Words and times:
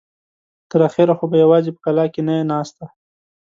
تر 0.69 0.79
اخره 0.89 1.13
خو 1.17 1.25
به 1.31 1.37
يواځې 1.43 1.69
په 1.73 1.79
کلاکې 1.85 2.21
نه 2.27 2.33
يې 2.37 2.43
ناسته. 2.51 2.85